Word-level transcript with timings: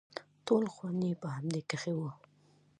ټول 0.45 0.63
خوند 0.73 1.01
يې 1.07 1.13
په 1.21 1.27
همدې 1.35 1.61
کښې 1.69 1.93
و. 1.99 2.01